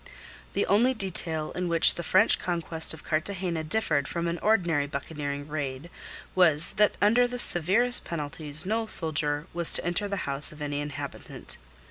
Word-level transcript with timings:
The 0.53 0.65
only 0.65 0.95
detail 0.95 1.51
in 1.51 1.67
which 1.67 1.93
the 1.93 2.01
French 2.01 2.39
conquest 2.39 2.91
of 2.91 3.03
Cartagena 3.03 3.63
differed 3.63 4.07
from 4.07 4.27
an 4.27 4.39
ordinary 4.39 4.87
buccaneering 4.87 5.47
raid 5.47 5.91
was 6.33 6.71
that 6.77 6.95
under 7.03 7.27
the 7.27 7.37
severest 7.37 8.03
penalties 8.03 8.65
no 8.65 8.87
soldier 8.87 9.45
was 9.53 9.71
to 9.73 9.85
enter 9.85 10.07
the 10.07 10.25
house 10.25 10.51
of 10.51 10.59
any 10.59 10.79
inhabitant. 10.79 11.57